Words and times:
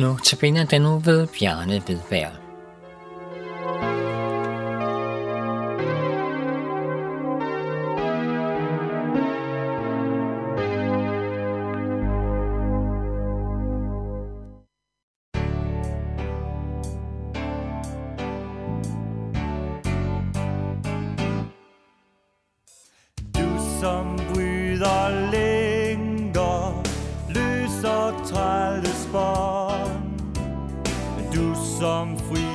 Nu 0.00 0.16
tabiner 0.24 0.64
den 0.64 0.82
nu 0.82 0.98
ved 0.98 1.26
Bjarne 1.26 1.82
Vedbær. 1.86 2.28
som 23.80 24.18
bryder 24.34 25.30
længder, 25.30 26.82
løser 27.28 28.24
træ. 28.26 28.67
Du 31.78 31.84
som 31.84 32.47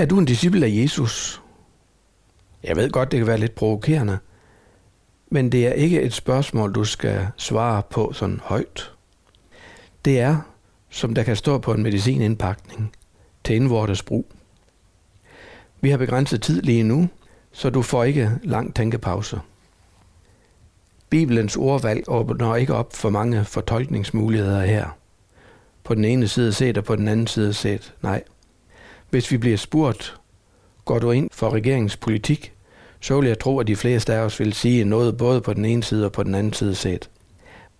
Er 0.00 0.04
du 0.06 0.18
en 0.18 0.24
disciple 0.24 0.66
af 0.66 0.70
Jesus? 0.70 1.42
Jeg 2.62 2.76
ved 2.76 2.90
godt, 2.90 3.10
det 3.10 3.18
kan 3.18 3.26
være 3.26 3.38
lidt 3.38 3.54
provokerende, 3.54 4.18
men 5.30 5.52
det 5.52 5.66
er 5.66 5.72
ikke 5.72 6.02
et 6.02 6.12
spørgsmål, 6.12 6.72
du 6.72 6.84
skal 6.84 7.26
svare 7.36 7.82
på 7.90 8.12
sådan 8.12 8.40
højt. 8.42 8.92
Det 10.04 10.20
er, 10.20 10.36
som 10.90 11.14
der 11.14 11.22
kan 11.22 11.36
stå 11.36 11.58
på 11.58 11.72
en 11.72 11.82
medicinindpakning, 11.82 12.92
til 13.44 13.56
indvortes 13.56 14.02
brug. 14.02 14.32
Vi 15.80 15.90
har 15.90 15.98
begrænset 15.98 16.42
tid 16.42 16.62
lige 16.62 16.82
nu, 16.82 17.08
så 17.52 17.70
du 17.70 17.82
får 17.82 18.04
ikke 18.04 18.30
lang 18.42 18.74
tænkepause. 18.74 19.40
Bibelens 21.10 21.56
ordvalg 21.56 22.04
åbner 22.08 22.56
ikke 22.56 22.74
op 22.74 22.92
for 22.92 23.10
mange 23.10 23.44
fortolkningsmuligheder 23.44 24.64
her. 24.64 24.96
På 25.84 25.94
den 25.94 26.04
ene 26.04 26.28
side 26.28 26.52
set 26.52 26.78
og 26.78 26.84
på 26.84 26.96
den 26.96 27.08
anden 27.08 27.26
side 27.26 27.54
set. 27.54 27.94
Nej. 28.02 28.22
Hvis 29.10 29.30
vi 29.30 29.38
bliver 29.38 29.56
spurgt, 29.56 30.20
går 30.84 30.98
du 30.98 31.10
ind 31.10 31.30
for 31.32 31.50
regeringspolitik, 31.50 32.52
så 33.00 33.20
vil 33.20 33.28
jeg 33.28 33.38
tro, 33.38 33.58
at 33.58 33.66
de 33.66 33.76
fleste 33.76 34.14
af 34.14 34.18
os 34.18 34.40
vil 34.40 34.52
sige 34.52 34.84
noget 34.84 35.16
både 35.16 35.40
på 35.40 35.54
den 35.54 35.64
ene 35.64 35.82
side 35.82 36.04
og 36.04 36.12
på 36.12 36.22
den 36.22 36.34
anden 36.34 36.52
side 36.52 36.74
set. 36.74 37.10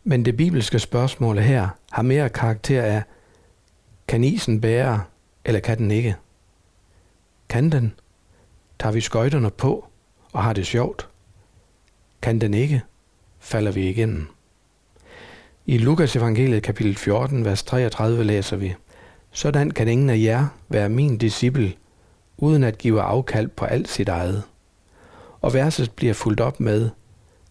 Men 0.04 0.24
det 0.24 0.36
bibelske 0.36 0.78
spørgsmål 0.78 1.38
her 1.38 1.68
har 1.92 2.02
mere 2.02 2.28
karakter 2.28 2.82
af, 2.82 3.02
kan 4.08 4.24
isen 4.24 4.60
bære, 4.60 5.02
eller 5.44 5.60
kan 5.60 5.78
den 5.78 5.90
ikke? 5.90 6.16
Kan 7.48 7.72
den? 7.72 7.94
Tager 8.78 8.92
vi 8.92 9.00
skøjterne 9.00 9.50
på 9.50 9.86
og 10.32 10.42
har 10.42 10.52
det 10.52 10.66
sjovt? 10.66 11.08
Kan 12.22 12.40
den 12.40 12.54
ikke? 12.54 12.82
Falder 13.38 13.72
vi 13.72 13.88
igennem. 13.88 14.26
I 15.66 15.78
Lukas 15.78 16.16
evangeliet 16.16 16.62
kapitel 16.62 16.96
14, 16.96 17.44
vers 17.44 17.62
33 17.62 18.24
læser 18.24 18.56
vi, 18.56 18.74
sådan 19.32 19.70
kan 19.70 19.88
ingen 19.88 20.10
af 20.10 20.18
jer 20.18 20.46
være 20.68 20.88
min 20.88 21.18
disciple, 21.18 21.72
uden 22.36 22.64
at 22.64 22.78
give 22.78 23.02
afkald 23.02 23.48
på 23.48 23.64
alt 23.64 23.88
sit 23.88 24.08
eget. 24.08 24.42
Og 25.40 25.54
verset 25.54 25.90
bliver 25.90 26.14
fuldt 26.14 26.40
op 26.40 26.60
med, 26.60 26.90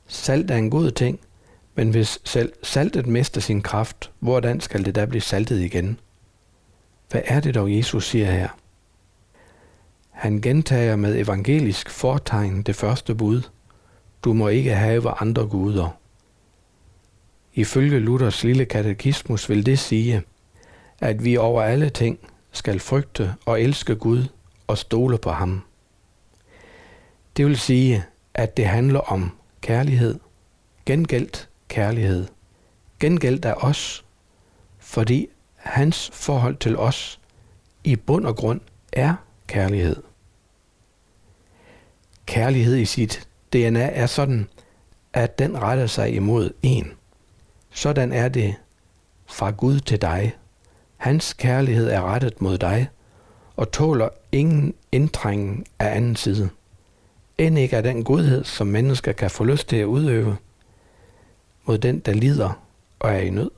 Salt 0.08 0.52
er 0.52 0.56
en 0.56 0.70
god 0.70 0.92
ting, 0.92 1.20
men 1.76 1.90
hvis 1.90 2.20
selv 2.24 2.54
saltet 2.64 3.08
mister 3.08 3.42
sin 3.42 3.62
kraft, 3.62 4.12
hvordan 4.20 4.60
skal 4.60 4.86
det 4.86 4.96
da 4.96 5.06
blive 5.06 5.22
saltet 5.22 5.60
igen? 5.60 6.00
Hvad 7.12 7.22
er 7.26 7.40
det 7.40 7.56
dog, 7.56 7.78
Jesus 7.78 8.08
siger 8.10 8.32
her? 8.32 8.48
Han 10.10 10.42
gentager 10.42 10.96
med 10.96 11.20
evangelisk 11.20 11.90
fortegn 11.90 12.62
det 12.62 12.76
første 12.76 13.16
bud. 13.16 13.42
Du 14.24 14.34
må 14.34 14.48
ikke 14.48 14.76
have 14.76 15.10
andre 15.10 15.48
guder. 15.48 15.90
Ifølge 17.54 18.00
Luthers 18.00 18.44
lille 18.44 18.66
katekismus 18.66 19.50
vil 19.50 19.66
det 19.66 19.80
sige, 19.80 20.24
at 21.02 21.24
vi 21.24 21.38
over 21.38 21.64
alle 21.64 21.90
ting 21.90 22.20
skal 22.52 22.80
frygte 22.80 23.36
og 23.46 23.62
elske 23.62 23.96
Gud 23.96 24.24
og 24.68 24.78
stole 24.78 25.18
på 25.18 25.32
ham. 25.32 25.62
Det 27.38 27.46
vil 27.46 27.58
sige, 27.58 28.06
at 28.34 28.58
det 28.58 28.66
handler 28.66 29.00
om 29.00 29.32
kærlighed, 29.62 30.20
gengældt 30.86 31.50
kærlighed, 31.68 32.28
gengældt 33.00 33.46
af 33.46 33.54
os, 33.58 34.06
fordi 34.80 35.28
hans 35.56 36.12
forhold 36.14 36.56
til 36.56 36.78
os 36.78 37.20
i 37.84 37.96
bund 37.96 38.26
og 38.26 38.36
grund 38.36 38.62
er 38.94 39.16
kærlighed. 39.48 40.04
Kærlighed 42.26 42.76
i 42.76 42.86
sit 42.86 43.28
DNA 43.54 43.90
er 43.94 44.06
sådan, 44.06 44.48
at 45.14 45.40
den 45.40 45.62
retter 45.62 45.88
sig 45.88 46.16
imod 46.16 46.52
en. 46.62 46.92
Sådan 47.70 48.12
er 48.12 48.30
det 48.30 48.56
fra 49.26 49.52
Gud 49.52 49.80
til 49.80 50.02
dig. 50.02 50.36
Hans 51.00 51.34
kærlighed 51.34 51.90
er 51.90 52.02
rettet 52.02 52.42
mod 52.42 52.58
dig 52.58 52.90
og 53.56 53.72
tåler 53.72 54.10
ingen 54.32 54.74
indtrængen 54.92 55.66
af 55.80 55.96
anden 55.96 56.16
side. 56.16 56.50
End 57.38 57.60
ikke 57.60 57.76
er 57.76 57.82
den 57.82 58.04
godhed, 58.04 58.44
som 58.44 58.68
mennesker 58.68 59.12
kan 59.12 59.32
få 59.32 59.44
lyst 59.44 59.70
til 59.70 59.76
at 59.76 59.86
udøve 59.86 60.38
mod 61.66 61.78
den, 61.78 62.00
der 62.00 62.14
lider 62.14 62.64
og 63.00 63.12
er 63.12 63.20
i 63.20 63.30
nød. 63.30 63.52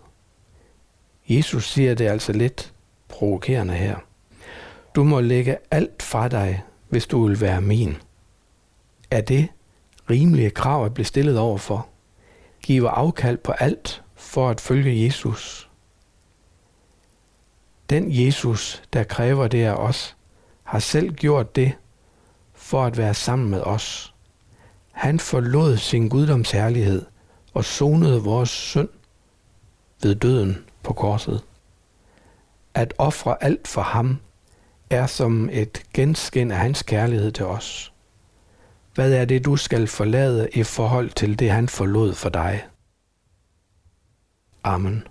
Jesus 1.30 1.72
siger 1.72 1.96
det 1.96 2.08
altså 2.08 2.34
lidt 2.34 2.74
provokerende 3.08 3.74
her. 3.74 3.96
Du 4.96 5.04
må 5.04 5.20
lægge 5.20 5.58
alt 5.72 6.04
fra 6.04 6.28
dig, 6.28 6.64
hvis 6.90 7.08
du 7.08 7.28
vil 7.28 7.42
være 7.42 7.62
min. 7.62 7.98
Er 9.12 9.22
det 9.22 9.48
rimelige 10.10 10.50
krav 10.50 10.86
at 10.86 10.94
blive 10.94 11.06
stillet 11.06 11.40
over 11.40 11.58
for? 11.58 11.88
Give 12.64 12.90
afkald 12.90 13.38
på 13.38 13.52
alt 13.52 14.04
for 14.16 14.50
at 14.50 14.62
følge 14.62 15.06
Jesus. 15.06 15.71
Den 17.92 18.06
Jesus, 18.10 18.84
der 18.94 19.04
kræver 19.04 19.48
det 19.48 19.64
af 19.64 19.74
os, 19.74 20.18
har 20.64 20.80
selv 20.80 21.14
gjort 21.14 21.56
det 21.56 21.74
for 22.54 22.84
at 22.84 22.98
være 22.98 23.14
sammen 23.14 23.50
med 23.50 23.62
os. 23.62 24.14
Han 24.92 25.20
forlod 25.20 25.78
sin 25.78 26.10
guddoms 26.10 26.52
herlighed 26.52 27.06
og 27.54 27.66
sonede 27.66 28.24
vores 28.24 28.50
synd 28.50 28.90
ved 30.04 30.16
døden 30.16 30.66
på 30.84 30.94
korset. 30.94 31.44
At 32.74 32.94
ofre 32.98 33.44
alt 33.44 33.68
for 33.68 33.82
ham 33.82 34.18
er 34.90 35.08
som 35.08 35.50
et 35.52 35.84
genskin 35.94 36.52
af 36.52 36.58
hans 36.58 36.84
kærlighed 36.84 37.32
til 37.32 37.46
os. 37.46 37.94
Hvad 38.94 39.14
er 39.14 39.26
det, 39.26 39.46
du 39.46 39.56
skal 39.56 39.88
forlade 39.88 40.50
i 40.54 40.64
forhold 40.64 41.10
til 41.10 41.40
det, 41.40 41.52
han 41.52 41.70
forlod 41.70 42.14
for 42.14 42.30
dig? 42.30 42.66
Amen. 44.64 45.08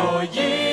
For 0.00 0.24
Jesus 0.32 0.69